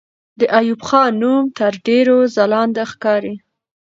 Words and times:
د 0.39 0.41
ایوب 0.57 0.81
خان 0.87 1.11
نوم 1.21 1.45
تر 1.57 1.73
ډېرو 1.87 2.17
ځلانده 2.35 2.83
ښکاري. 2.91 3.35